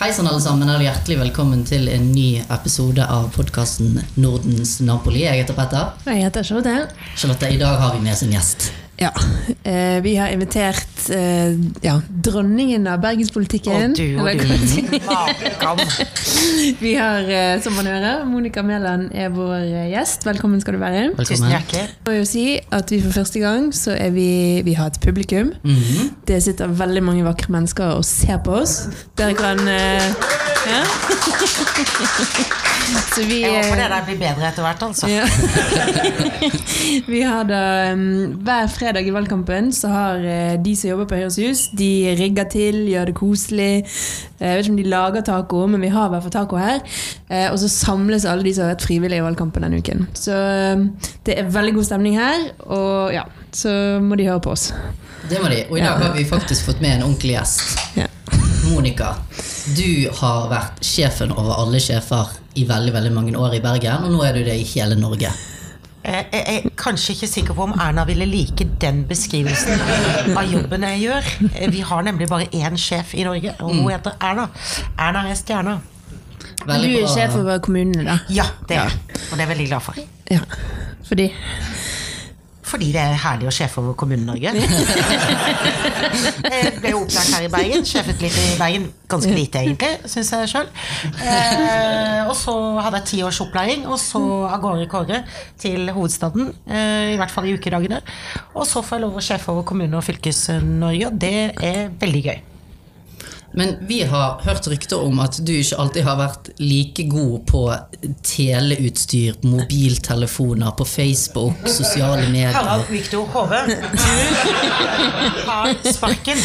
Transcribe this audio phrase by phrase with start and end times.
[0.00, 5.26] Hei sann, alle sammen, og hjertelig velkommen til en ny episode av podkasten Nordens Napoli.
[5.26, 5.90] Jeg heter Petter.
[6.08, 7.02] Jeg heter Charlotte.
[7.20, 8.70] Charlotte, i dag har vi med oss en gjest.
[9.00, 9.10] Ja,
[9.64, 13.94] eh, Vi har invitert eh, ja, dronningen av bergenspolitikken.
[13.94, 14.98] Å, du og du.
[15.06, 15.80] Makan.
[16.84, 20.26] Vi har, eh, som man hører, Monica Mæland er vår eh, gjest.
[20.28, 21.06] Velkommen skal du være.
[21.16, 21.54] Tusen Velkommen.
[21.54, 21.86] hjertelig.
[21.88, 22.44] Jeg må jo si
[22.76, 24.28] at vi for første gang så er vi,
[24.68, 25.54] vi har et publikum.
[25.64, 26.12] Mhm.
[26.28, 28.82] Det sitter veldig mange vakre mennesker og ser på oss.
[29.16, 30.12] Dere kan eh,
[30.66, 30.82] ja.
[33.20, 35.06] Vi Jeg håper eh, det der blir bedre etter hvert, altså.
[35.10, 35.24] Ja.
[37.12, 37.60] Vi har da
[37.92, 41.90] um, Hver fredag i valgkampen så har eh, de som jobber på Høyres Hus, de
[42.18, 43.70] rigger til, gjør det koselig.
[44.40, 46.58] Eh, Jeg vet ikke om de lager taco, men vi har i hvert fall taco
[46.60, 46.80] her.
[47.28, 50.06] Eh, Og så samles alle de som har vært frivillige i valgkampen denne uken.
[50.16, 50.34] Så
[50.74, 50.88] um,
[51.26, 54.70] det er veldig god stemning her, og ja, så må de høre på oss.
[55.30, 55.62] Det må de.
[55.70, 57.78] Og i dag har vi faktisk fått med en ordentlig gjest.
[58.00, 58.08] Ja.
[58.70, 59.14] Monica,
[59.76, 64.12] du har vært sjefen over alle sjefer i veldig veldig mange år i Bergen, og
[64.14, 65.30] nå er du det i hele Norge.
[66.02, 69.80] Eh, Jeg er kanskje ikke sikker på om Erna ville like den beskrivelsen
[70.36, 71.30] av jobben jeg gjør.
[71.74, 74.48] Vi har nemlig bare én sjef i Norge, og hun heter Erna.
[74.98, 75.78] Erna er stjerna.
[76.66, 78.18] Veldig du er sjef over kommunene, da?
[78.32, 79.20] Ja, det er jeg.
[79.30, 80.00] Og det er jeg veldig glad for.
[80.30, 80.40] Ja.
[81.08, 81.28] Fordi
[82.70, 84.52] Fordi det er herlig å sjefe over Kommune-Norge.
[86.54, 87.86] Jeg ble jo opplært her i Bergen.
[87.88, 88.84] Sjefet litt i Bergen.
[89.10, 90.68] Ganske lite, egentlig, syns jeg sjøl.
[91.18, 92.54] Eh, og så
[92.84, 95.22] hadde jeg ti års opplæring, og så av gårde Kåre
[95.60, 96.52] til hovedstaden.
[96.70, 97.98] Eh, I hvert fall i ukedagene.
[98.54, 102.22] Og så får jeg lov å sjefe over Kommune- og Fylkes-Norge, og det er veldig
[102.28, 102.38] gøy.
[103.52, 107.62] Men vi har hørt rykter om at du ikke alltid har vært like god på
[108.22, 112.54] teleutstyr, mobiltelefoner, på Facebook, sosiale medier.
[112.54, 113.76] Harald Viktor Hove, du
[115.48, 116.38] har sparken.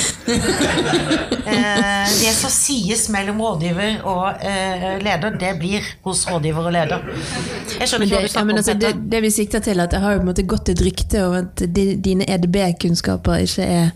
[1.45, 7.05] Eh, det som sies mellom rådgiver og eh, leder, det blir hos rådgiver og leder.
[7.79, 9.93] Jeg skjønner ikke det, hva du snakker om, altså, det, det vi sikter til, at
[9.93, 13.93] det har jo på en måte gått et rykte om at dine EDB-kunnskaper ikke er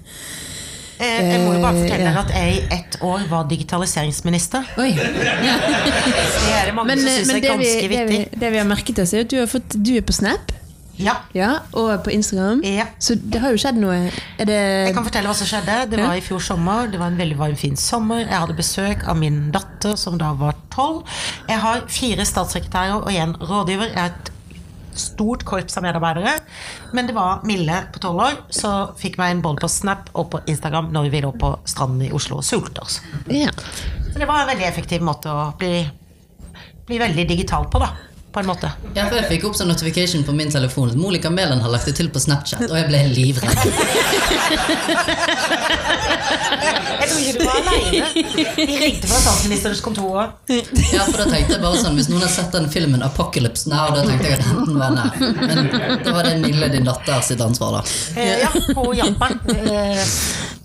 [1.00, 4.66] Eh, Jeg må jo bare fortelle dere at jeg i ett år var digitaliseringsminister.
[4.84, 4.90] Oi!
[5.00, 8.50] Det er det mange Men, som eh, syns er ganske vi, ganske det, vi, det
[8.56, 10.52] vi har merket oss, er at du, har fått, du er på Snap
[11.00, 11.14] Ja.
[11.32, 11.50] ja,
[11.80, 12.60] og på Instagram.
[12.68, 12.90] Ja.
[13.00, 14.10] Så det har jo skjedd noe.
[14.36, 15.78] Det Jeg kan fortelle hva som skjedde.
[15.94, 16.90] Det var i fjor sommer.
[16.92, 18.26] Det var en veldig varm, fin sommer.
[18.26, 21.06] Jeg hadde besøk av min datter, som da var tolv.
[21.48, 23.94] Jeg har fire statssekretærer og én rådgiver.
[23.94, 24.34] Jeg har et
[25.02, 26.36] stort korps av medarbeidere.
[26.94, 30.30] Men det var Mille på tolv år så fikk meg en både på Snap og
[30.34, 33.00] på Instagram når vi lå på stranden i Oslo og sulte oss.
[33.32, 33.54] ja.
[34.10, 35.84] Så det var en veldig effektiv måte å bli,
[36.88, 37.92] bli veldig digital på, da.
[38.32, 38.70] På en måte.
[38.94, 41.88] Ja, for Jeg fikk opp sånn notification på min telefon at Monica Mæland har lagt
[41.90, 43.58] det til på Snapchat, og jeg ble livredd.
[47.00, 48.08] Jeg tror ikke du var aleine.
[48.60, 50.54] De ringte fra statsministerens kontor òg.
[50.94, 53.90] Ja, for da tenkte jeg bare sånn Hvis noen har sett den filmen Apocalypse Now,
[53.96, 55.12] da tenkte jeg at enten var nær.
[55.20, 57.84] Men det var det Nille, din datter, sitt ansvar, da.
[58.20, 58.52] Eh, ja,
[59.00, 59.32] hjalp meg.
[59.58, 60.04] Eh,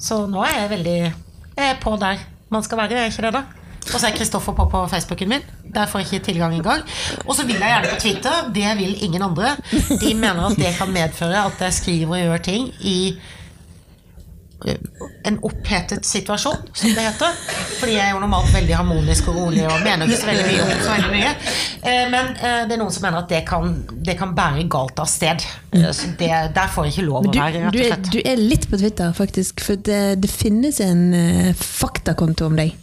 [0.04, 0.98] så nå er jeg veldig
[1.54, 2.18] jeg er på der
[2.50, 3.63] man skal være, er ikke det, da?
[3.92, 5.44] Og så er Kristoffer på på Facebooken min.
[5.74, 6.82] Der får jeg ikke tilgang engang.
[7.26, 8.50] Og så vil jeg gjerne på Twitter.
[8.54, 9.56] Det vil ingen andre.
[10.00, 12.96] De mener at det kan medføre at jeg skriver og gjør ting i
[14.64, 14.78] eh,
[15.28, 17.36] en opphetet situasjon, som det heter.
[17.80, 20.64] Fordi jeg er jo normalt veldig harmonisk og rolig og mener ikke så veldig mye
[20.64, 21.32] om så veldig mye.
[21.82, 23.74] Eh, Men eh, det er noen som mener at det kan,
[24.08, 25.44] det kan bære galt av sted.
[25.74, 28.12] Så det, der får jeg ikke lov å være, rett du, og er, slett.
[28.14, 29.60] du er litt på Twitter, faktisk.
[29.64, 31.04] For det, det finnes en
[31.58, 32.76] faktakonto om deg.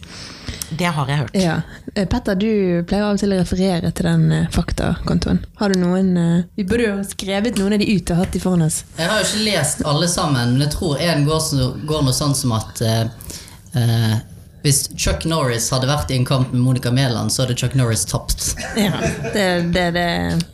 [0.78, 1.36] Det har jeg hørt.
[1.36, 1.56] Ja.
[1.94, 5.42] Eh, Petter, du pleier av og til å referere til den eh, faktakontoen.
[5.60, 8.34] Har du noen eh, Vi burde jo ha skrevet noen av de ut og hatt
[8.34, 8.82] de foran oss.
[8.98, 11.48] Jeg har jo ikke lest alle sammen, men jeg tror en går,
[11.88, 14.20] går noe sånn som at eh,
[14.62, 18.04] hvis Chuck Norris hadde vært i en kamp med Monica Mæland, så hadde Chuck Norris
[18.06, 18.52] tapt.
[18.78, 18.94] Ja,
[19.34, 20.06] det, det, det.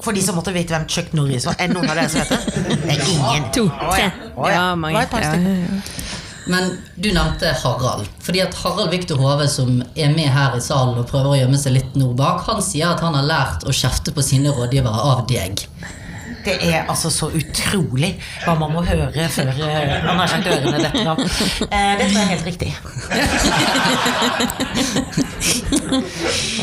[0.04, 1.58] For de som måtte vite hvem Chuck Norris var.
[1.60, 2.78] Er det noen av dere som vet det?
[2.86, 3.50] Det er ingen.
[3.56, 4.06] To, tre.
[4.06, 4.10] ja.
[4.32, 4.54] Å, ja.
[4.56, 5.04] Ja, mange.
[5.04, 5.82] Ja, ja, ja.
[6.48, 8.08] Men du nevnte Harald.
[8.24, 11.60] Fordi at Harald Viktor Hove, som er med her i salen og prøver å gjemme
[11.60, 15.08] seg litt nå bak, han sier at han har lært å kjefte på sine rådgivere
[15.12, 15.66] av deg.
[16.44, 18.12] Det er altså så utrolig
[18.44, 21.18] hva man må høre før eh, man har sagt ørene detter av.
[21.20, 22.70] Eh, det tror jeg er helt riktig.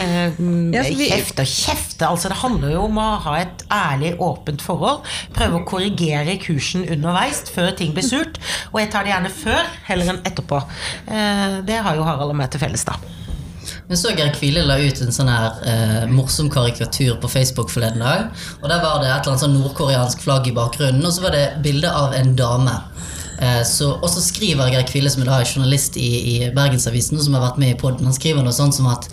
[0.02, 2.08] Eh, vi- Kjefte og kjefte.
[2.08, 5.04] Altså, det handler jo om å ha et ærlig, åpent forhold.
[5.34, 8.38] Prøve å korrigere kursen underveis før ting blir surt.
[8.74, 10.62] Og jeg tar det gjerne før heller enn etterpå.
[11.08, 12.94] Eh, det har jo Harald og meg til felles, da.
[13.90, 18.04] Men så Geir Kvile la ut en sånn her eh, morsom karikatur på Facebook forleden
[18.04, 18.28] dag.
[18.62, 21.36] Og Der var det et eller annet sånn nordkoreansk flagg i bakgrunnen, og så var
[21.38, 22.76] det bilde av en dame.
[23.40, 27.36] Eh, så, og så skriver Geir Kvile, som er da journalist i, i Bergensavisen, som
[27.38, 29.10] har vært med i podden, han skriver noe sånt som at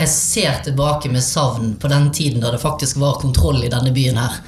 [0.00, 3.92] jeg ser tilbake med savn på den tiden da det faktisk var kontroll i denne
[3.92, 4.38] byen her.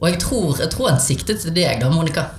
[0.00, 2.30] Og jeg tror, jeg tror han siktet til deg da, Monica.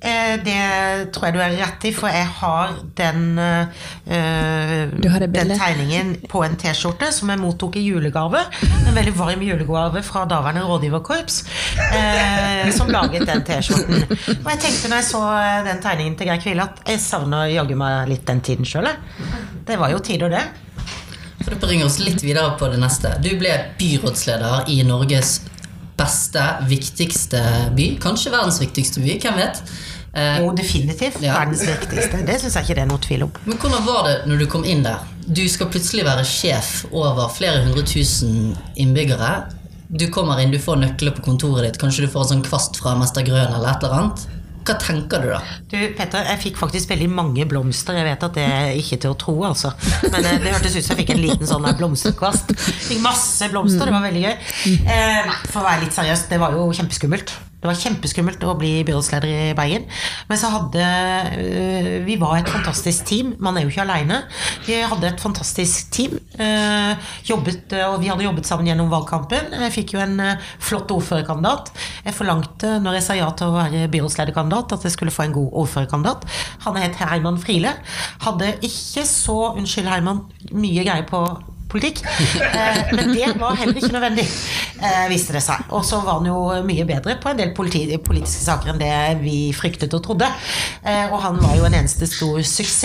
[0.00, 5.52] Eh, det tror jeg du er rett i, for jeg har den, eh, har den
[5.52, 8.40] tegningen på en T-skjorte som jeg mottok i julegave.
[8.86, 11.42] En veldig varm julegave fra daværende rådgiverkorps,
[11.92, 14.08] eh, som laget den T-skjorten.
[14.40, 15.22] Og jeg tenkte når jeg så
[15.68, 18.88] den tegningen til Geir Kvile, at jeg savner jaggu meg litt den tiden sjøl.
[19.68, 20.46] Det var jo tider, det.
[21.44, 23.12] For Det bringer oss litt videre på det neste.
[23.20, 25.42] Du ble byrådsleder i Norges
[26.00, 27.40] beste, viktigste
[27.76, 27.86] by.
[28.00, 29.62] Kanskje verdens viktigste by, hvem vet?
[30.14, 31.20] Eh, Jo, definitivt.
[31.22, 31.36] Ja.
[31.38, 32.24] Verdens viktigste.
[32.26, 33.32] Det syns jeg ikke det er noe tvil om.
[33.46, 35.04] Men hvordan var det når du kom inn der?
[35.30, 39.30] Du skal plutselig være sjef over flere hundre tusen innbyggere.
[39.90, 42.78] Du kommer inn, du får nøkler på kontoret ditt, kanskje du får en sånn kvast
[42.78, 44.26] fra Mester Grøn eller et eller annet.
[44.60, 45.38] Hva tenker du da?
[45.70, 47.96] Du, Petter, jeg fikk faktisk veldig mange blomster.
[47.96, 49.72] Jeg vet at det er ikke til å tro, altså.
[50.12, 52.52] Men eh, det hørtes ut som jeg fikk en liten sånn blomsterkvast.
[52.60, 54.34] Fikk masse blomster, det var veldig gøy.
[54.84, 57.32] Eh, for å være litt seriøs, det var jo kjempeskummelt.
[57.60, 59.84] Det var kjempeskummelt å bli byrådsleder i Bergen.
[60.30, 60.84] Men så hadde
[61.36, 63.34] eh, Vi var et fantastisk team.
[63.38, 64.22] Man er jo ikke aleine.
[64.64, 66.16] Vi hadde et fantastisk team.
[66.40, 66.96] eh,
[67.28, 69.52] jobbet, eh, og vi hadde jobbet sammen gjennom valgkampen.
[69.66, 70.16] Jeg fikk jo en
[70.58, 71.70] flott ordførerkandidat.
[72.06, 75.36] Jeg forlangte når jeg sa ja til å være byrådslederkandidat, at jeg skulle få en
[75.36, 76.24] god ordførerkandidat.
[76.64, 77.76] Han het Herman Friele.
[78.24, 80.24] Hadde ikke så, unnskyld Herman,
[80.56, 81.24] mye greie på
[81.70, 82.02] politikk.
[82.50, 84.26] Eh, men det var heller ikke nødvendig,
[84.80, 85.68] eh, viste det seg.
[85.76, 88.92] Og så var han jo mye bedre på en del politi politiske saker enn det
[89.22, 90.28] vi fryktet og trodde.
[90.82, 92.80] Eh, og han var jo en eneste stor suksess.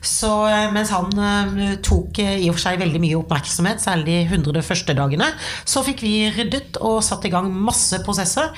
[0.00, 4.06] Så eh, mens han eh, tok eh, i og for seg veldig mye oppmerksomhet, særlig
[4.10, 5.30] de 100 første dagene,
[5.68, 8.50] så fikk vi ryddet og satt i gang masse prosesser.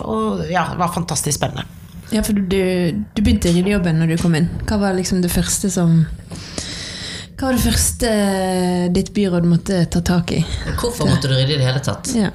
[0.00, 1.66] Og ja, det var fantastisk spennende.
[2.10, 4.48] Ja, for du, du, du begynte i ryddejobben når du kom inn.
[4.66, 6.00] Hva var liksom det første som
[7.40, 8.08] Hva var det første
[8.92, 10.42] ditt byråd måtte ta tak i?
[10.76, 12.10] Hvorfor måtte du rydde i det hele tatt?
[12.12, 12.28] Ja.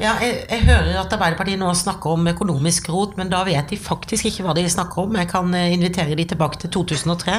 [0.00, 3.76] Ja, jeg, jeg hører at Arbeiderpartiet nå snakker om økonomisk rot, men da vet de
[3.76, 5.18] faktisk ikke hva de snakker om.
[5.20, 7.34] Jeg kan eh, invitere de tilbake til 2003.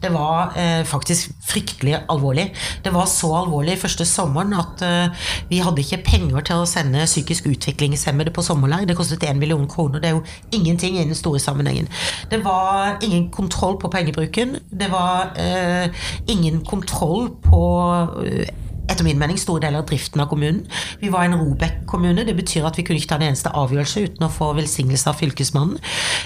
[0.00, 2.48] Det var eh, faktisk fryktelig alvorlig.
[2.84, 7.04] Det var så alvorlig første sommeren at eh, vi hadde ikke penger til å sende
[7.04, 8.88] psykisk utviklingshemmede på sommerleir.
[8.88, 10.00] Det kostet 1 million kroner.
[10.00, 10.24] Det er jo
[10.56, 11.92] ingenting i den store sammenhengen.
[12.32, 14.56] Det var ingen kontroll på pengebruken.
[14.72, 15.92] Det var eh,
[16.32, 17.66] ingen kontroll på
[18.24, 20.62] eh, etter min mening store deler av driften av kommunen.
[21.00, 22.24] Vi var en Robek-kommune.
[22.26, 25.18] Det betyr at vi kunne ikke ta en eneste avgjørelse uten å få velsignelse av
[25.20, 25.78] Fylkesmannen.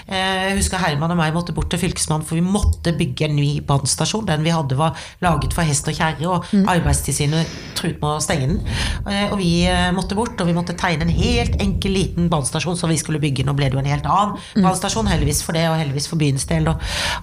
[0.06, 3.36] Eh, Jeg husker Herman og meg måtte bort til Fylkesmannen, for vi måtte bygge en
[3.36, 4.26] ny brannstasjon.
[4.28, 7.46] Den vi hadde var laget for hest og kjerre, og Arbeidstilsynet
[7.78, 8.60] truet med å stenge den.
[9.06, 12.76] Eh, Og vi eh, måtte bort, og vi måtte tegne en helt enkel liten brannstasjon
[12.76, 13.44] som vi skulle bygge.
[13.46, 16.44] Nå ble det jo en helt annen brannstasjon, heldigvis for det, og heldigvis for byens
[16.50, 16.80] del og,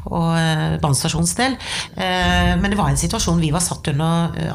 [0.09, 1.57] og brannstasjonens del.
[1.97, 4.51] Men det var en situasjon vi var satt under eh,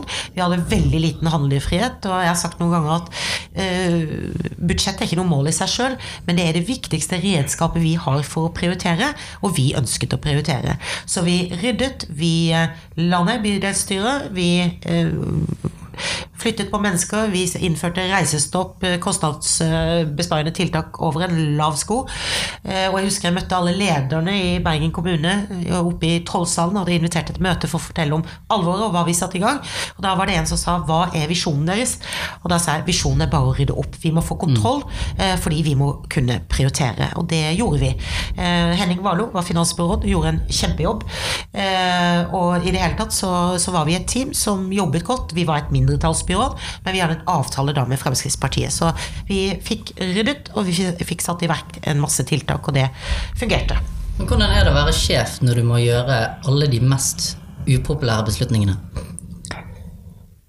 [0.00, 0.34] administrasjon.
[0.34, 3.08] Vi hadde veldig liten handlefrihet, og jeg har sagt noen ganger at
[3.56, 7.82] uh, budsjett er ikke noe mål i seg sjøl, men det er det viktigste redskapet
[7.82, 9.12] vi har for å prioritere,
[9.42, 10.78] og vi ønsket å prioritere.
[11.06, 12.70] Så vi ryddet, vi eh,
[13.00, 15.12] la ned bydelsstyret, vi eh,
[16.40, 22.06] flyttet på mennesker, vi innførte reisestopp, eh, kostnadsbesparende tiltak over en lav sko.
[22.64, 26.76] Eh, Og jeg husker jeg møtte alle lederne i Bergen kommune eh, oppe i Trollsalen,
[26.80, 29.60] hadde invitert et møte for å fortelle om alvoret og hva vi satte i gang.
[29.96, 31.98] Og da var det en som sa 'hva er visjonen deres?'
[32.44, 33.96] Og da sa jeg visjonen er bare å rydde opp.
[34.02, 34.82] Vi må få kontroll,
[35.18, 37.12] eh, fordi vi må kunne prioritere.
[37.16, 37.96] Og det gjorde vi.
[38.36, 41.02] Henning Warloe var finansbyråd, gjorde en kjempejobb.
[42.32, 45.34] Og i det hele tatt så, så var vi et team som jobbet godt.
[45.34, 45.70] Vi var et
[46.30, 48.72] mindretallsbyråd, men vi hadde en avtale da med Fremskrittspartiet.
[48.72, 48.92] Så
[49.28, 52.88] vi fikk ryddet, og vi fikk satt i verk en masse tiltak, og det
[53.38, 53.78] fungerte.
[54.18, 58.26] Men hvordan er det å være sjef når du må gjøre alle de mest upopulære
[58.28, 58.76] beslutningene?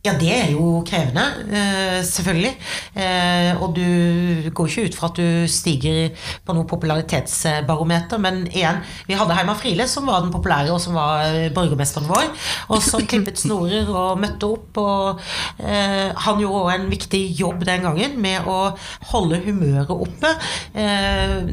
[0.02, 1.22] Ja, det er jo krevende,
[1.54, 2.56] eh, selvfølgelig.
[2.98, 6.10] Eh, og du går ikke ut fra at du stiger
[6.42, 10.98] på noe popularitetsbarometer, men igjen, vi hadde Heima Friele som var den populære, og som
[10.98, 12.32] var eh, borgermesteren vår,
[12.74, 14.80] og som klippet snorer og møtte opp.
[14.82, 15.22] Og
[15.62, 18.74] han gjorde òg en viktig jobb den gangen med å
[19.12, 20.32] holde humøret oppe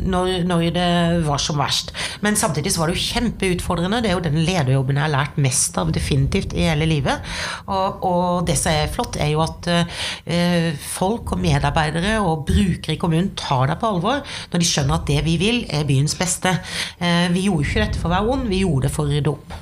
[0.09, 0.88] når det
[1.26, 1.93] var som verst.
[2.25, 4.00] Men samtidig så var det jo kjempeutfordrende.
[4.05, 7.26] Det er jo den lederjobben jeg har lært mest av definitivt i hele livet.
[7.67, 8.05] Og,
[8.38, 13.00] og det som er flott, er jo at eh, folk og medarbeidere og brukere i
[13.00, 16.54] kommunen tar deg på alvor når de skjønner at det vi vil, er byens beste.
[16.99, 19.35] Eh, vi gjorde ikke dette for å være ond, vi gjorde det for å rydde
[19.35, 19.59] opp.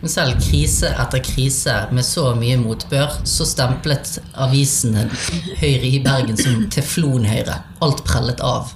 [0.00, 5.04] Men selv krise etter krise med så mye motbør, så stemplet avisene
[5.60, 7.58] Høyre i Bergen som teflonhøyre.
[7.84, 8.72] Alt prellet av.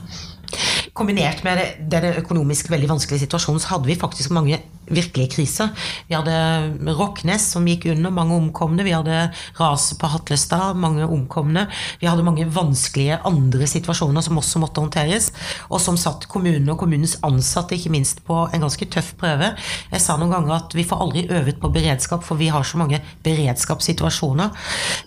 [0.95, 1.59] kombinert med
[1.91, 5.71] den økonomisk veldig vanskelige situasjonen, så hadde vi faktisk mange virkelige kriser.
[6.09, 8.85] Vi hadde Rocknes som gikk under, mange omkomne.
[8.87, 11.67] Vi hadde raset på Hatlestad, mange omkomne.
[12.01, 15.31] Vi hadde mange vanskelige andre situasjoner som også måtte håndteres,
[15.71, 19.53] og som satt kommunene og kommunens ansatte ikke minst på en ganske tøff prøve.
[19.93, 22.81] Jeg sa noen ganger at vi får aldri øvet på beredskap, for vi har så
[22.81, 24.53] mange beredskapssituasjoner.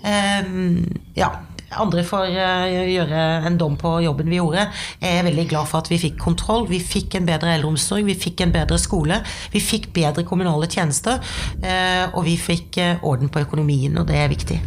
[0.04, 0.84] Um,
[1.18, 1.32] ja,
[1.76, 4.68] andre får uh, gjøre en dom på jobben vi gjorde.
[5.02, 6.68] Jeg er veldig glad for at vi fikk kontroll.
[6.70, 9.20] Vi fikk en bedre eldreomsorg, vi fikk en bedre skole.
[9.52, 11.20] Vi fikk bedre kommunale tjenester,
[11.64, 14.62] uh, og vi fikk uh, orden på økonomien, og det er viktig.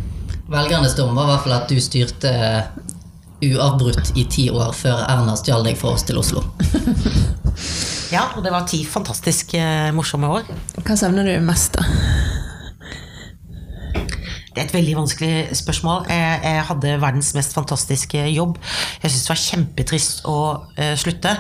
[0.51, 2.35] Velgernes dom var i hvert fall at du styrte
[3.41, 6.43] uavbrutt i ti år før Erna stjal deg fra oss til Oslo.
[8.17, 9.57] ja, og det var ti fantastisk
[9.97, 10.51] morsomme år.
[10.83, 12.50] Hva savner du mest, da?
[14.51, 16.09] Det er et veldig vanskelig spørsmål.
[16.11, 18.57] Jeg, jeg hadde verdens mest fantastiske jobb.
[18.99, 21.37] Jeg syns det var kjempetrist å uh, slutte.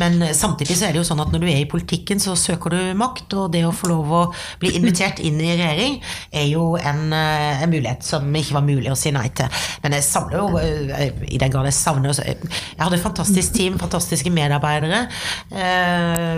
[0.00, 2.72] Men samtidig så er det jo sånn at når du er i politikken, så søker
[2.72, 3.36] du makt.
[3.36, 4.22] Og det å få lov å
[4.62, 5.98] bli invitert inn i regjering
[6.32, 9.52] er jo en, uh, en mulighet som ikke var mulig å si nei til.
[9.84, 13.76] Men jeg savner jo, uh, i den grad jeg savner Jeg hadde et fantastisk team,
[13.82, 15.04] fantastiske medarbeidere.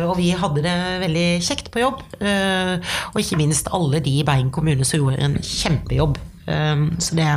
[0.08, 2.02] og vi hadde det veldig kjekt på jobb.
[2.18, 6.17] og ikke minst alle de i Bergen kommune som gjorde en kjempejobb
[6.48, 7.28] Um, så det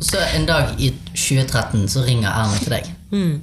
[0.00, 2.88] Så en dag i 2013 så ringer Erna til deg.
[3.12, 3.34] Mm.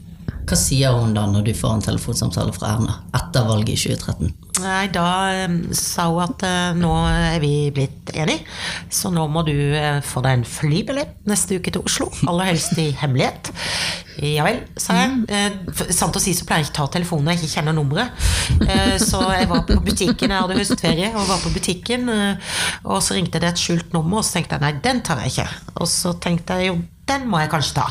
[0.50, 4.34] Hva sier hun da når du får en telefonsamtale fra Erna etter valget i 2013?
[4.60, 5.06] Nei, Da
[5.46, 8.44] um, sa hun at uh, nå er vi blitt enige,
[8.92, 12.10] så nå må du uh, få deg en flybillett neste uke til Oslo.
[12.30, 13.51] Aller helst i hemmelighet.
[14.20, 15.24] Ja vel, sa jeg.
[15.32, 18.30] Uh, sant å si så pleier jeg ikke ta telefonen når jeg ikke kjenner nummeret.
[19.10, 23.42] så jeg var på butikken, jeg hadde høstferie og var på butikken, og så ringte
[23.42, 25.75] det et skjult nummer, og så tenkte jeg nei, den tar jeg ikke.
[25.80, 27.88] Og så tenkte jeg jo den må jeg kanskje ta.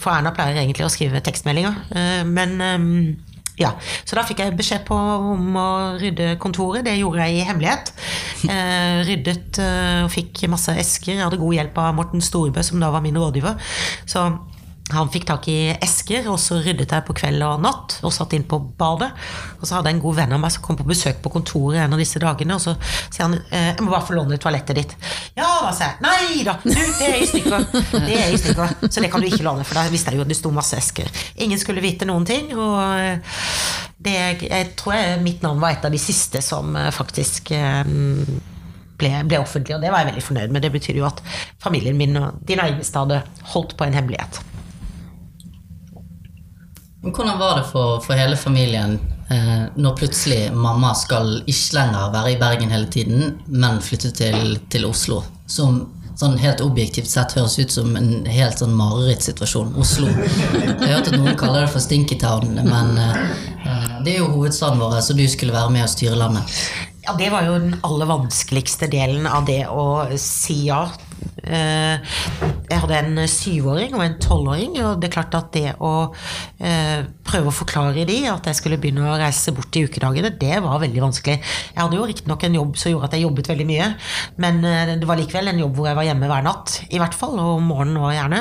[0.00, 2.24] For Erna pleier egentlig å skrive tekstmeldinger.
[2.24, 2.54] Men
[3.56, 3.72] ja,
[4.04, 5.68] Så da fikk jeg beskjed på om å
[6.00, 6.84] rydde kontoret.
[6.84, 7.92] Det gjorde jeg i hemmelighet.
[8.46, 9.58] Eh, ryddet
[10.04, 11.16] og fikk masse esker.
[11.16, 13.56] Jeg hadde god hjelp av Morten Storebø, som da var min rådgiver.
[14.06, 14.22] Så
[14.94, 18.36] han fikk tak i esker, og så ryddet jeg på kveld og natt og satt
[18.36, 19.08] inn på badet.
[19.58, 21.80] Og så hadde jeg en god venn av meg som kom på besøk på kontoret
[21.82, 24.78] en av disse dagene, og så sier han eh, 'Jeg må bare få låne toalettet
[24.78, 24.94] ditt'.
[25.34, 25.98] Ja, da, sa jeg.
[26.06, 27.66] Nei da, du, det er i stykker.
[28.06, 28.76] Det er i stykker.
[28.86, 30.78] Så det kan du ikke låne, for da visste jeg jo at det sto masse
[30.78, 31.10] esker.
[31.42, 33.18] Ingen skulle vite noen ting, og eh,
[33.98, 39.10] det, jeg tror jeg, mitt navn var et av de siste som eh, faktisk ble,
[39.26, 40.62] ble offentlig, og det var jeg veldig fornøyd med.
[40.62, 41.22] Det betyr jo at
[41.58, 44.44] familien min og de nærmeste hadde holdt på en hemmelighet.
[47.12, 48.98] Hvordan var det for, for hele familien
[49.30, 54.56] eh, når plutselig mamma skal ikke lenger være i Bergen hele tiden, men flytte til,
[54.72, 55.22] til Oslo?
[55.46, 55.84] Som
[56.16, 59.74] sånn helt objektivt sett høres ut som en helt sånn marerittsituasjon.
[59.80, 60.08] Oslo.
[60.08, 64.80] Jeg har hørt at noen kaller det for Stinkytown, men eh, det er jo hovedstaden
[64.80, 66.60] vår, så du skulle være med og styre landet.
[67.06, 69.84] Ja, Det var jo den aller vanskeligste delen av det å
[70.18, 71.05] si ja Eh,
[71.46, 75.92] jeg hadde en syvåring og en tolvåring, og det er klart at det å
[76.58, 80.56] eh, prøve å forklare de at jeg skulle begynne å reise bort i ukedagene, det
[80.64, 81.36] var veldig vanskelig.
[81.42, 83.88] Jeg hadde jo riktignok en jobb som gjorde at jeg jobbet veldig mye,
[84.40, 87.16] men eh, det var likevel en jobb hvor jeg var hjemme hver natt, i hvert
[87.16, 88.40] fall, og om morgenen òg gjerne,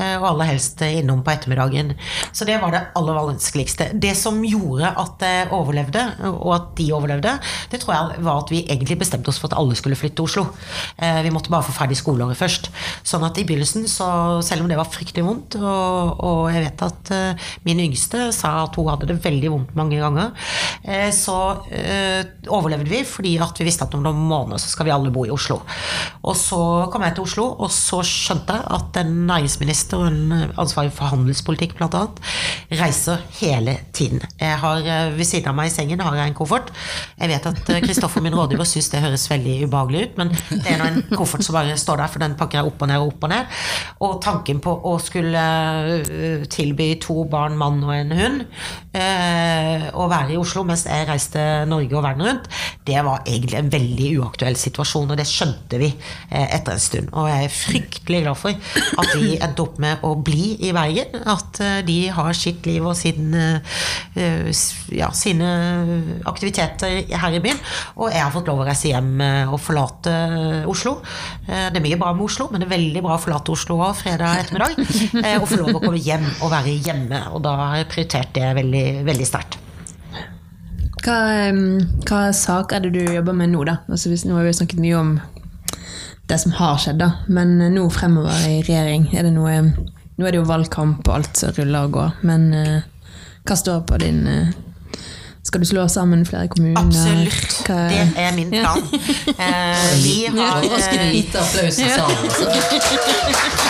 [0.00, 1.92] og aller helst innom på ettermiddagen.
[2.32, 3.90] Så det var det aller vanskeligste.
[4.00, 7.34] Det som gjorde at jeg overlevde, og at de overlevde,
[7.72, 10.28] det tror jeg var at vi egentlig bestemte oss for at alle skulle flytte til
[10.28, 10.46] Oslo.
[10.96, 12.70] Vi måtte bare få ferdig skoleåret først.
[13.06, 14.08] Sånn at i begynnelsen, så,
[14.46, 17.12] selv om det var fryktelig vondt, og, og jeg vet at
[17.68, 20.32] min yngste sa at hun hadde det veldig vondt mange ganger,
[20.86, 22.20] uh, så uh,
[22.50, 25.24] overlevde vi fordi at vi visste at om noen måneder så skal vi alle bo
[25.26, 25.60] i Oslo.
[26.24, 26.60] Og så
[26.92, 31.12] kom jeg til Oslo, og så skjønte jeg at en næringsminister og en ansvarlig for
[31.12, 32.04] handelspolitikk bl.a.
[32.80, 34.22] reiser hele tiden.
[34.40, 34.82] Jeg har
[35.14, 36.70] Ved siden av meg i sengen har jeg en koffert.
[37.18, 40.80] Jeg vet at Kristoffer, min rådgiver, syns det høres veldig ubehagelig ut, men det er
[40.80, 43.12] nå en koffert som bare står der, for den pakker jeg opp og ned og
[43.12, 43.60] opp og ned.
[44.06, 45.44] Og tanken på å skulle
[46.00, 48.44] eh, tilby to barn, mann og en hund
[48.96, 52.48] eh, å være i Oslo mens jeg reiste Norge og verden rundt,
[52.86, 57.10] det var egentlig en veldig uaktuell situasjon, og det skjønte vi eh, etter en stund.
[57.14, 58.54] Og jeg er fryktelig glad for
[59.02, 61.20] at de endte opp med å bli i Bergen.
[61.30, 63.34] At de har sitt liv og sin,
[64.16, 65.50] ja, sine
[66.28, 67.60] aktiviteter her i byen.
[68.00, 69.20] Og jeg har fått lov å reise hjem
[69.52, 70.14] og forlate
[70.70, 70.98] Oslo.
[71.46, 73.96] Det er mye bra med Oslo, men det er veldig bra å forlate Oslo òg
[74.00, 74.76] fredag ettermiddag.
[75.20, 77.20] Eh, og få lov å komme hjem og være hjemme.
[77.34, 79.58] Og da har jeg prioritert det veldig, veldig sterkt.
[81.00, 81.16] Hva,
[82.08, 83.78] hva sak er det du jobber med nå, da?
[83.88, 85.14] Altså, nå har vi snakket mye om
[86.28, 87.10] det som har skjedd, da.
[87.28, 89.60] Men nå fremover i regjering, er det noe,
[90.20, 92.82] Nå er det jo valgkamp og alt som ruller og går, men eh,
[93.48, 94.50] hva står på din eh,
[95.48, 96.76] Skal du slå sammen flere kommuner?
[96.76, 97.54] Absolutt.
[97.64, 98.84] Hva- Det er min plan.
[99.40, 102.16] Eh, vi har Overraskende eh, lite applaus i salen.
[102.28, 103.66] Altså.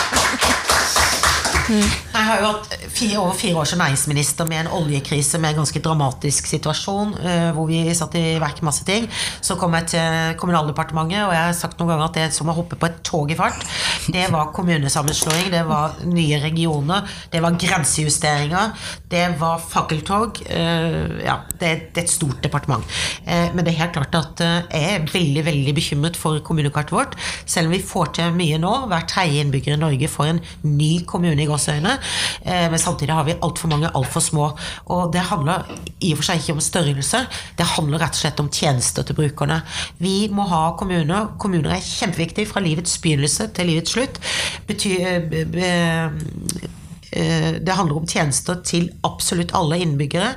[1.71, 5.61] Jeg har jo hatt fire, over fire år som næringsminister med en oljekrise med en
[5.61, 9.07] ganske dramatisk situasjon, eh, hvor vi satte i verk masse ting.
[9.41, 12.51] Så kom jeg til Kommunaldepartementet, og jeg har sagt noen ganger at det er som
[12.51, 13.63] å hoppe på et tog i fart.
[14.11, 18.75] Det var kommunesammenslåing, det var nye regioner, det var grensejusteringer,
[19.11, 20.41] det var fakkeltog.
[20.49, 22.83] eh, Ja, det, er et stort departement.
[23.25, 27.15] Eh, Men det er helt klart at jeg er veldig, veldig bekymret for kommunekartet vårt.
[27.45, 31.05] Selv om vi får til mye nå, hver tredje innbygger i Norge får en ny
[31.05, 31.97] kommune i gåseøyne,
[32.45, 34.49] eh, men samtidig har vi altfor mange altfor små.
[34.89, 35.69] Og det handler
[36.01, 37.25] i og for seg ikke om størrelse,
[37.57, 39.61] det handler rett og slett om tjenester til brukerne.
[40.01, 41.33] Vi må ha kommuner.
[41.39, 44.19] Kommuner er kjempeviktige fra livets begynnelse til livets slutt.
[44.67, 46.80] Betyr, be, be, Eh,
[47.11, 50.33] Det handler om tjenester til absolutt alle innbyggere.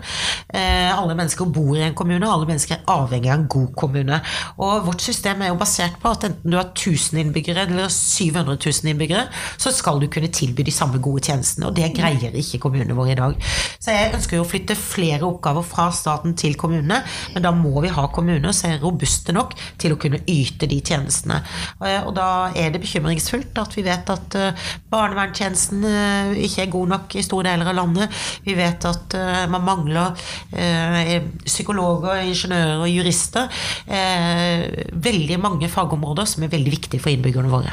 [0.54, 3.75] Eh, Alle mennesker bor i en kommune, og alle mennesker er avhengig av en god
[3.76, 4.21] kommune.
[4.59, 8.57] Og vårt system er jo basert på at enten du har 1000 innbyggere eller 700
[8.59, 9.26] 000 innbyggere,
[9.59, 13.12] så skal du kunne tilby de samme gode tjenestene, og det greier ikke kommunene våre
[13.14, 13.35] i dag.
[13.81, 17.02] Så jeg ønsker jo å flytte flere oppgaver fra staten til kommunene,
[17.35, 20.81] men da må vi ha kommuner som er robuste nok til å kunne yte de
[20.81, 21.43] tjenestene.
[21.85, 26.73] Eh, Og da er det bekymringsfullt at vi vet at eh, barnevernstjenesten eh, ikke er
[26.73, 28.09] god nok i store deler av landet.
[28.44, 33.44] Vi vet at uh, man mangler uh, psykologer, ingeniører og jurister.
[33.88, 34.61] Uh,
[35.04, 37.71] Veldig mange fagområder som er veldig viktige for innbyggerne våre.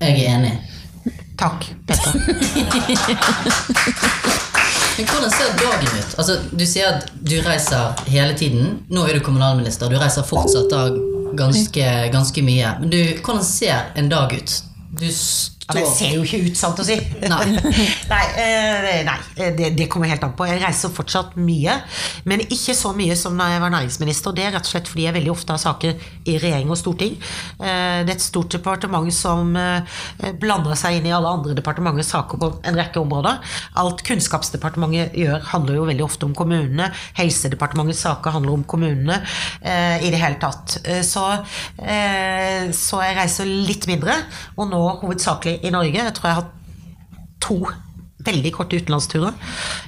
[0.00, 0.54] Jeg er enig.
[1.38, 2.12] Takk, Petter.
[4.94, 6.14] Men hvordan ser dagen ut?
[6.18, 8.78] Altså, du sier at du reiser hele tiden.
[8.94, 10.80] Nå er du kommunalminister, du reiser fortsatt da
[11.34, 12.76] ganske, ganske mye.
[12.80, 14.50] Men du, hvordan ser en dag ut?
[14.94, 15.08] Du
[15.64, 16.96] Ja, det ser jo ikke ut, sant å si.
[17.32, 17.44] Nei.
[18.12, 19.16] nei, eh, nei
[19.56, 20.44] det, det kommer helt an på.
[20.50, 21.78] Jeg reiser fortsatt mye,
[22.28, 24.34] men ikke så mye som da jeg var næringsminister.
[24.36, 27.16] Det er rett og slett fordi jeg veldig ofte har saker i regjering og storting.
[27.58, 29.96] Eh, Det er et stort departement som eh,
[30.40, 33.40] blander seg inn i alle andre departementers saker på en rekke områder.
[33.80, 36.90] Alt Kunnskapsdepartementet gjør, handler jo veldig ofte om kommunene.
[37.16, 39.20] Helsedepartementets saker handler om kommunene
[39.64, 40.76] eh, i det hele tatt.
[40.84, 41.24] Eh, Så,
[41.78, 44.14] eh, så jeg reiser litt mindre,
[44.58, 46.04] og nå hovedsakelig i Norge.
[46.04, 46.54] Jeg tror jeg har hatt
[47.44, 47.58] to
[48.24, 49.34] veldig korte utenlandsturer.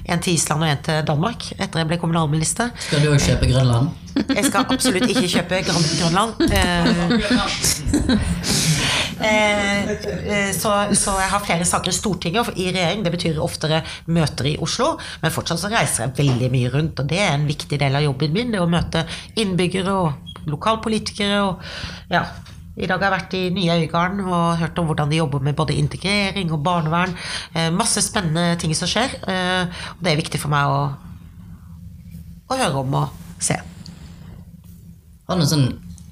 [0.05, 2.73] En til Island og en til Danmark etter jeg ble kommunalminister.
[2.87, 3.89] Skal du òg kjøpe Grønland?
[4.17, 6.31] Jeg skal absolutt ikke kjøpe Grønland.
[9.17, 13.05] Eh, eh, eh, så, så jeg har flere saker i Stortinget og i regjering.
[13.05, 13.81] Det betyr oftere
[14.13, 14.93] møter i Oslo.
[15.23, 18.05] Men fortsatt så reiser jeg veldig mye rundt, og det er en viktig del av
[18.05, 18.53] jobben min.
[18.53, 19.07] Det å møte
[19.41, 21.41] innbyggere og lokalpolitikere.
[21.47, 22.27] og ja,
[22.77, 25.55] i dag har jeg vært i Nye Øygarden og hørt om hvordan de jobber med
[25.57, 27.15] både integrering og barnevern.
[27.55, 29.17] Eh, masse spennende ting som skjer.
[29.25, 30.83] Eh, og det er viktig for meg å,
[32.45, 33.57] å høre om og se.
[35.27, 35.67] Har du sånn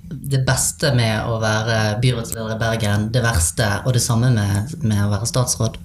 [0.06, 5.06] det beste med å være byrådsleder i Bergen, det verste, og det samme med, med
[5.06, 5.78] å være statsråd?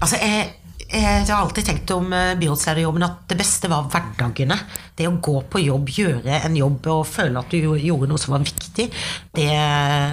[0.00, 0.48] Altså, jeg,
[0.90, 4.56] jeg har alltid tenkt om eh, byrådslederjobben at det beste var hverdagene.
[5.00, 8.36] Det å gå på jobb, gjøre en jobb og føle at du gjorde noe som
[8.36, 8.90] var viktig,
[9.36, 9.50] det,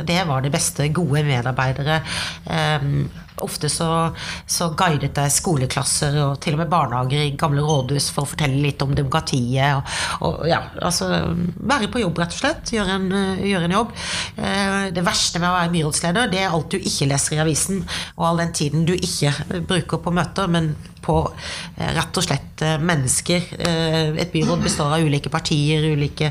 [0.08, 0.88] det var det beste.
[0.95, 2.02] Gode medarbeidere.
[2.47, 3.08] Um,
[3.43, 3.88] ofte så,
[4.50, 8.58] så guidet jeg skoleklasser og til og med barnehager i gamle rådhus for å fortelle
[8.63, 9.78] litt om demokratiet.
[9.78, 11.10] Og, og ja, altså
[11.58, 12.73] være på jobb, rett og slett.
[12.73, 13.08] Gjøre en,
[13.45, 13.95] gjøre en jobb.
[14.41, 17.84] Eh, Det verste med å være byrådsleder, det er alt du ikke leser i avisen,
[18.15, 19.34] og all den tiden du ikke
[19.67, 20.73] bruker på møter, men
[21.06, 21.19] på
[21.78, 23.52] eh, rett og slett eh, mennesker.
[23.67, 26.30] Et byråd består av ulike partier, ulike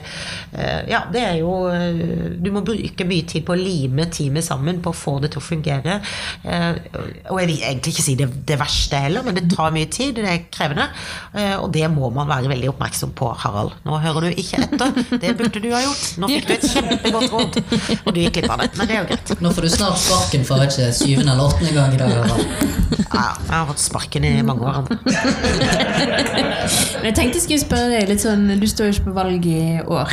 [0.52, 4.44] eh, Ja, det er jo eh, Du må bruke mye tid på å lime teamet
[4.46, 5.98] sammen, på å få det til å fungere.
[6.44, 6.78] Eh,
[7.30, 10.14] Og jeg vil egentlig ikke si det, det verste heller, men det tar mye tid,
[10.20, 10.88] det er krevende.
[11.34, 13.72] Eh, Og det må man være veldig oppmerksom på, Harald.
[13.86, 14.92] Nå hører du ikke etter.
[15.22, 16.04] Det burde du ha gjort.
[16.22, 17.60] Nå fikk du et kjempegodt råd,
[18.06, 18.70] og du gikk glipp av det.
[18.78, 19.34] Men det er jo greit.
[19.44, 22.12] Nå får du snart sparken for ikke, syvende eller åttende gang i dag.
[23.16, 24.90] Ja, jeg har fått sparken i mange år.
[26.96, 29.48] Men jeg tenkte jeg skulle spørre deg litt sånn Du står jo ikke på valg
[29.50, 30.12] i år.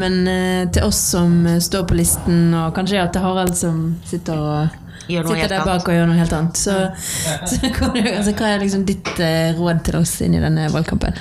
[0.00, 3.82] Men eh, til oss som eh, står på listen, og kanskje ja, til Harald som
[4.06, 4.78] sitter og
[5.10, 5.66] Gjør Sitter der annet.
[5.66, 6.58] bak og gjør noe helt annet.
[6.60, 6.74] Så,
[7.50, 11.18] så altså, hva er liksom ditt eh, råd til oss inn i denne valgkampen?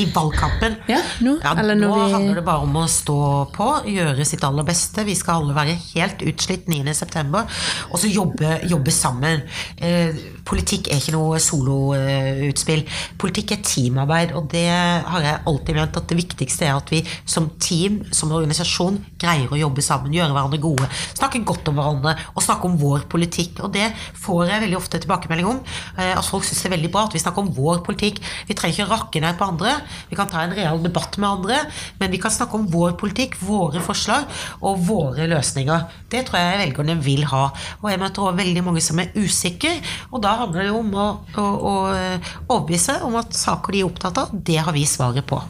[0.00, 0.76] I valgkampen.
[0.88, 1.36] Ja, nå?
[1.58, 3.18] Eller nå vi- handler det bare om å stå
[3.54, 5.04] på, gjøre sitt aller beste.
[5.04, 7.44] Vi skal alle være helt utslitt 9.9.,
[7.90, 9.42] og så jobbe, jobbe sammen.
[9.78, 10.12] Eh,
[10.44, 12.84] politikk er ikke noe soloutspill.
[13.20, 14.66] politikk er teamarbeid, og det
[15.06, 19.48] har jeg alltid ment at det viktigste er at vi som team, som organisasjon, greier
[19.52, 23.60] å jobbe sammen, gjøre hverandre gode, snakke godt om hverandre og snakke om vår politikk.
[23.64, 25.60] Og det får jeg veldig ofte tilbakemelding om.
[25.98, 28.20] eh, At folk syns det er veldig bra at vi snakker om vår politikk.
[28.48, 29.80] Vi trenger ikke rakke ned på andre.
[30.10, 31.60] Vi kan ta en real debatt med andre,
[32.00, 34.26] men vi kan snakke om vår politikk, våre forslag
[34.60, 35.86] og våre løsninger.
[36.10, 37.46] Det tror jeg velgerne vil ha.
[37.80, 39.76] Og jeg møter også veldig mange som er usikre,
[40.10, 43.82] og da handler det jo om å, å, å eh, overbevise om at saker de
[43.82, 45.40] er opptatt av, det har vi svaret på.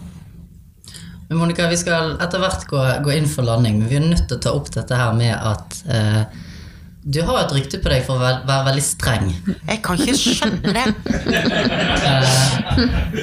[1.30, 4.24] Men Monica, vi skal etter hvert gå, gå inn for landing, men vi er nødt
[4.26, 6.40] til å ta opp dette her med at eh,
[7.02, 9.30] du har et rykte på deg for å være, være veldig streng.
[9.70, 10.82] Jeg kan ikke skjønne det.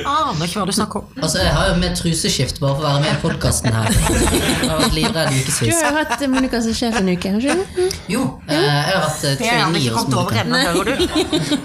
[0.07, 1.11] Aner ikke hva du snakker om.
[1.21, 3.89] Altså, Jeg har jo med truseskift bare for å være med i podkasten her.
[3.93, 7.39] Jeg har vært livredd i Du har jo hatt Monica som sjef en uke, har
[7.43, 7.87] du ikke?
[8.11, 10.65] Jo, eh, jeg har vært eh, trainee hos kommet over Monica.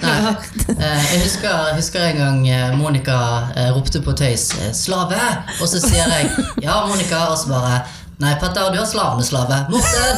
[0.03, 0.37] ennå.
[0.77, 3.17] Eh, Jeg husker, husker en gang eh, Monica
[3.57, 5.25] eh, ropte på tøys eh, 'slave',
[5.61, 6.31] og så sier jeg
[6.63, 7.83] 'ja, Monica', og så bare
[8.21, 9.57] Nei, Petter, du har slaveneslave.
[9.73, 10.17] Morten!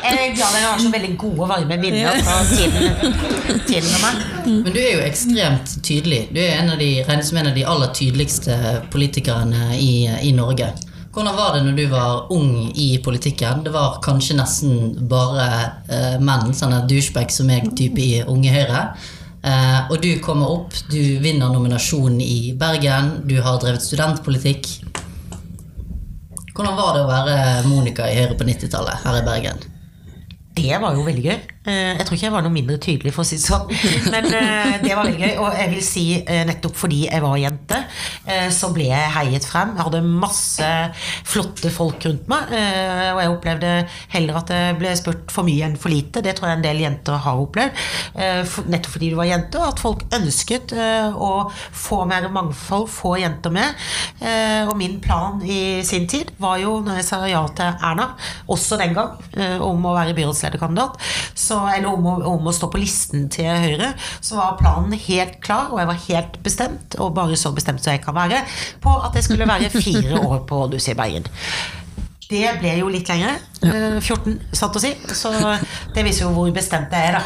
[0.00, 2.94] Jeg er glad dere har så veldig gode, varme minner fra tiden,
[3.66, 4.14] tiden med meg.
[4.46, 6.22] Men du er jo ekstremt tydelig.
[6.34, 8.56] Du er en av de, regnes som en av de aller tydeligste
[8.92, 10.70] politikerne i, i Norge.
[11.10, 13.64] Hvordan var det når du var ung i politikken?
[13.66, 15.46] Det var kanskje nesten bare
[15.90, 18.84] eh, menn, sånne douchebags som meg, type i Unge Høyre.
[19.40, 24.68] Eh, og du kommer opp, du vinner nominasjonen i Bergen, du har drevet studentpolitikk.
[26.50, 27.36] Hvordan var det å være
[27.70, 29.62] Monica i Høyre på 90-tallet her i Bergen?
[30.60, 31.38] Det var jo veldig gøy.
[31.68, 33.66] Eh, Jeg tror ikke jeg var noe mindre tydelig, for å si det sånn.
[34.14, 35.32] Men eh, det var veldig gøy.
[35.44, 37.80] Og jeg vil si eh, nettopp fordi jeg var jente,
[38.54, 39.72] så ble jeg heiet frem.
[39.76, 40.66] Jeg hadde masse
[41.26, 42.52] flotte folk rundt meg.
[42.52, 43.70] Og jeg opplevde
[44.12, 46.22] heller at jeg ble spurt for mye enn for lite.
[46.22, 47.80] Det tror jeg en del jenter har opplevd.
[48.70, 53.54] Nettopp fordi du var jente, og at folk ønsket å få mer mangfold, få jenter
[53.56, 53.82] med.
[54.70, 58.12] Og min plan i sin tid var jo, når jeg sa ja til Erna,
[58.52, 59.18] også den gang,
[59.66, 61.02] om å være byrådslederkandidat,
[61.34, 65.40] så, eller om å, om å stå på listen til Høyre, så var planen helt
[65.44, 68.42] klar, og jeg var helt bestemt, og bare så bestemt som jeg kan være,
[68.84, 71.26] på at jeg skulle være fire år på rådhuset i Bergen.
[72.30, 73.32] Det ble jo litt lengre.
[73.66, 74.92] eh, 14, satt å si.
[75.18, 75.32] Så
[75.96, 77.22] det viser jo hvor bestemt jeg er, da.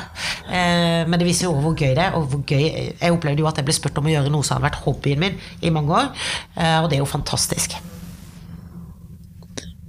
[0.48, 2.14] Eh, Men det viser jo hvor gøy det er.
[2.16, 2.62] Og hvor gøy
[2.96, 5.20] Jeg opplevde jo at jeg ble spurt om å gjøre noe som hadde vært hobbyen
[5.20, 6.08] min i mange år.
[6.56, 7.76] eh, Og det er jo fantastisk.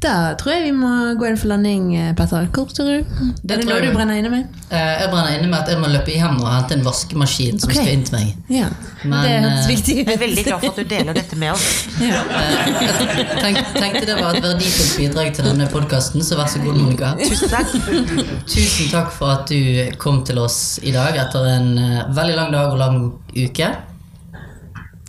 [0.06, 2.46] Da tror jeg vi må gå inn for landing, eh, Petter.
[2.54, 3.14] Hvor tror du?
[3.42, 4.60] Det er det noe du brenner inne med?
[4.70, 7.72] Eh, Jeg brenner inne med at jeg må løpe hjem og hente en vaskemaskin som
[7.72, 7.80] okay.
[7.80, 8.36] skal inn til meg.
[8.54, 8.70] Ja,
[9.02, 11.56] Men, det hørtes eh, viktig Jeg er veldig glad for at du deler dette med
[11.56, 11.68] oss.
[12.06, 12.22] Ja.
[13.40, 17.14] Tenk, tenkte det var et verdifullt bidrag til denne podkasten, så vær så god, Monica.
[17.18, 17.74] Tusen takk.
[18.52, 21.72] Tusen takk for at du kom til oss i dag etter en
[22.14, 23.00] veldig lang dag og lang
[23.34, 23.72] uke.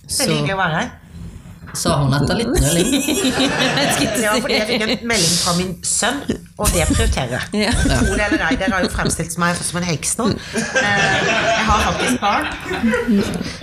[0.07, 0.95] Veldig hyggelig å være her.
[1.79, 2.89] Sa hun etter litt nøling.
[4.25, 6.21] ja, fordi jeg fikk en melding fra min sønn,
[6.57, 7.45] og det prioriterer jeg.
[7.67, 7.73] Ja.
[7.77, 10.25] Tro det eller ei, dere har jo fremstilt meg som en heks nå.
[10.57, 12.47] Eh, Jeg har faktisk barn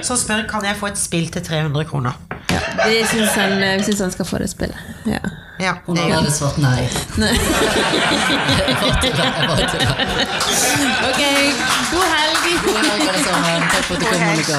[0.03, 2.13] Så spør kan jeg få et spill til 300 kroner.
[2.51, 4.77] Ja, vi syns han, han skal få det spillet.
[5.09, 5.19] Ja.
[5.61, 6.81] Ja, Hun har gjør svart nei.
[7.17, 7.33] Bare
[9.01, 9.93] tuller, jeg bare tuller.
[11.07, 11.21] Ok,
[11.93, 12.43] god helg!
[12.65, 13.61] God helg, alle sammen.
[13.71, 14.19] Takk for at du kom.
[14.27, 14.57] Monica.